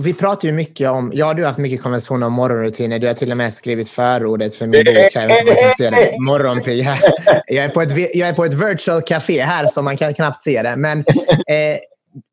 [0.00, 2.98] Vi pratar ju mycket om, ja du har haft mycket konversationer om morgonrutiner.
[2.98, 4.94] Du har till och med skrivit förordet för min bok.
[6.84, 7.00] Här.
[7.46, 10.42] Jag är, på ett, jag är på ett virtual café här så man kan knappt
[10.42, 10.76] se det.
[10.76, 11.78] Men, eh,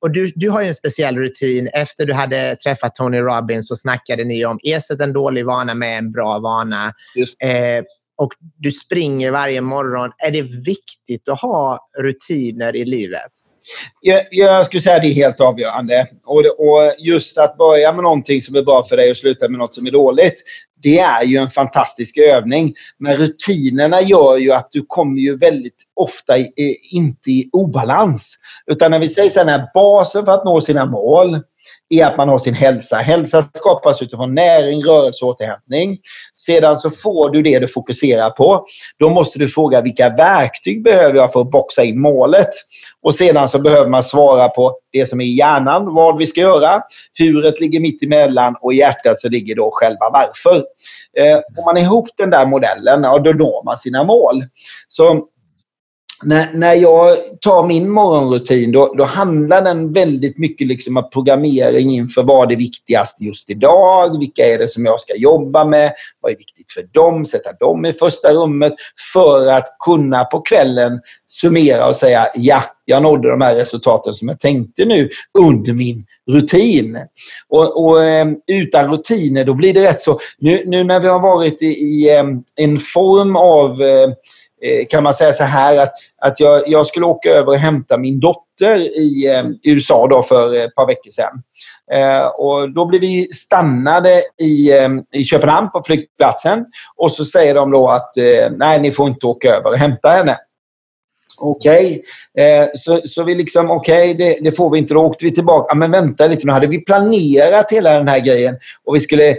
[0.00, 1.68] och du, du har ju en speciell rutin.
[1.72, 5.98] Efter du hade träffat Tony Robbins så snackade ni om ersätt en dålig vana med
[5.98, 6.92] en bra vana.
[7.42, 7.84] Eh,
[8.16, 10.12] och du springer varje morgon.
[10.26, 13.30] Är det viktigt att ha rutiner i livet?
[14.00, 16.08] Jag, jag skulle säga att det är helt avgörande.
[16.24, 19.58] Och, och just att börja med någonting som är bra för dig och sluta med
[19.58, 20.42] något som är dåligt.
[20.82, 22.74] Det är ju en fantastisk övning.
[22.98, 28.38] Men rutinerna gör ju att du kommer ju väldigt ofta i, inte i obalans.
[28.66, 31.40] Utan när vi säger så här, basen för att nå sina mål
[31.88, 32.96] är att man har sin hälsa.
[32.96, 35.98] Hälsa skapas utifrån näring, rörelse och återhämtning.
[36.34, 38.64] Sedan så får du det du fokuserar på.
[38.98, 42.50] Då måste du fråga vilka verktyg behöver jag för att boxa in målet?
[43.02, 46.40] Och sedan så behöver man svara på det som är i hjärnan, vad vi ska
[46.40, 46.82] göra.
[47.18, 50.56] Huret ligger mitt emellan och i hjärtat så ligger då själva varför.
[51.18, 54.44] Eh, om man är ihop den där modellen, ja, då når man sina mål.
[54.88, 55.26] Så
[56.24, 61.90] när, när jag tar min morgonrutin då, då handlar den väldigt mycket liksom om programmering
[61.90, 64.18] inför vad är viktigast just idag?
[64.18, 65.92] Vilka är det som jag ska jobba med?
[66.20, 67.24] Vad är viktigt för dem?
[67.24, 68.72] Sätta dem i första rummet
[69.12, 74.28] för att kunna på kvällen summera och säga ja, jag nådde de här resultaten som
[74.28, 76.98] jag tänkte nu under min rutin.
[77.48, 80.18] Och, och eh, utan rutiner då blir det rätt så...
[80.38, 82.24] Nu, nu när vi har varit i, i eh,
[82.56, 84.08] en form av eh,
[84.62, 87.98] Eh, kan man säga så här att, att jag, jag skulle åka över och hämta
[87.98, 91.42] min dotter i, eh, USA då för eh, ett par veckor sedan.
[91.92, 96.64] Eh, och då blev vi stannade i, eh, i Köpenhamn på flygplatsen
[96.96, 100.08] och så säger de då att eh, nej, ni får inte åka över och hämta
[100.08, 100.36] henne.
[101.40, 102.02] Okej,
[102.34, 102.46] okay.
[102.46, 104.94] eh, så, så vi liksom, okej, okay, det, det, får vi inte.
[104.94, 105.74] Då åkte vi tillbaka.
[105.74, 108.56] Men vänta lite, nu hade vi planerat hela den här grejen.
[108.84, 109.36] Och vi skulle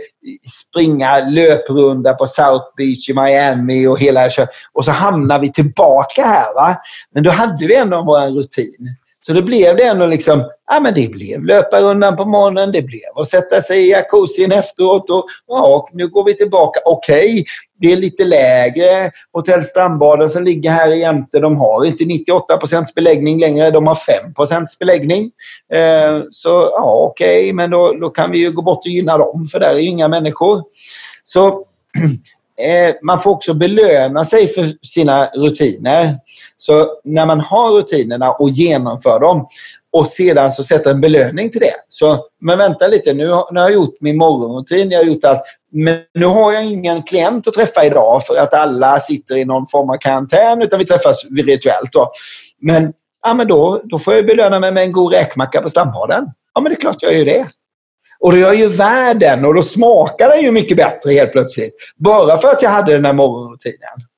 [0.68, 4.30] springa löprunda på South Beach i Miami och hela
[4.74, 6.54] Och så hamnar vi tillbaka här.
[6.56, 6.76] va.
[7.14, 8.96] Men då hade vi ändå vår rutin.
[9.26, 13.02] Så då blev det ändå liksom, ja men det blev löparrundan på morgonen, det blev
[13.16, 16.80] att sätta sig i jacuzzin efteråt och ja, nu går vi tillbaka.
[16.86, 17.44] Okej, okay,
[17.82, 19.12] det är lite lägre.
[19.32, 23.96] Hotell Strandbaden som ligger här jämte, de har inte 98 procents beläggning längre, de har
[23.96, 25.32] 5 beläggning.
[25.74, 29.18] Eh, så ja, okej, okay, men då, då kan vi ju gå bort och gynna
[29.18, 30.64] dem, för där är ju inga människor.
[31.24, 31.66] Så
[32.62, 36.18] Eh, man får också belöna sig för sina rutiner.
[36.58, 39.48] Så när man har rutinerna och genomför dem
[39.94, 41.74] och sedan så sätter en belöning till det.
[41.90, 45.24] Så, men vänta lite, nu, har, nu har jag gjort min morgonrutin, jag har gjort
[45.24, 45.42] allt.
[45.72, 49.68] Men nu har jag ingen klient att träffa idag för att alla sitter i någon
[49.68, 51.94] form av karantän utan vi träffas virtuellt.
[51.94, 52.12] Då.
[52.62, 56.26] Men, ja, men då, då får jag belöna mig med en god räkmacka på stambaden.
[56.54, 57.46] Ja, men det är klart jag gör det.
[58.22, 61.76] Och då gör ju världen och då smakar den ju mycket bättre helt plötsligt.
[61.96, 64.11] Bara för att jag hade den här morgonrutinen.